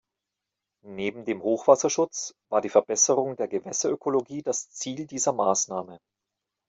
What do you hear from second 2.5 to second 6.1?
die Verbesserung der Gewässerökologie das Ziel dieser Maßnahme.